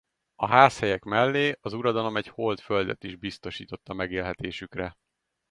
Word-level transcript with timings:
A 0.35 0.47
házhelyek 0.47 1.03
mellé 1.03 1.55
az 1.59 1.73
uradalom 1.73 2.17
egy 2.17 2.27
hold 2.27 2.59
földet 2.59 3.03
is 3.03 3.15
biztosított 3.15 3.89
a 3.89 3.93
megélhetésükre. 3.93 4.95